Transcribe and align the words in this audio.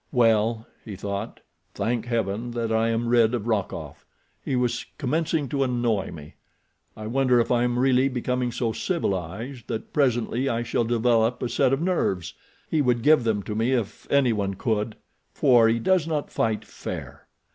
"Well," 0.11 0.65
he 0.83 0.95
thought, 0.95 1.41
"thank 1.75 2.07
Heaven 2.07 2.49
that 2.53 2.71
I 2.71 2.89
am 2.89 3.07
rid 3.07 3.35
of 3.35 3.45
Rokoff. 3.45 4.03
He 4.43 4.55
was 4.55 4.87
commencing 4.97 5.47
to 5.49 5.61
annoy 5.63 6.09
me. 6.09 6.33
I 6.97 7.05
wonder 7.05 7.39
if 7.39 7.51
I 7.51 7.61
am 7.61 7.77
really 7.77 8.09
becoming 8.09 8.51
so 8.51 8.71
civilized 8.73 9.67
that 9.67 9.93
presently 9.93 10.49
I 10.49 10.63
shall 10.63 10.85
develop 10.85 11.43
a 11.43 11.49
set 11.49 11.71
of 11.71 11.83
nerves. 11.83 12.33
He 12.67 12.81
would 12.81 13.03
give 13.03 13.23
them 13.23 13.43
to 13.43 13.53
me 13.53 13.73
if 13.73 14.07
any 14.11 14.33
one 14.33 14.55
could, 14.55 14.95
for 15.35 15.67
he 15.67 15.77
does 15.77 16.07
not 16.07 16.31
fight 16.31 16.65
fair. 16.65 17.27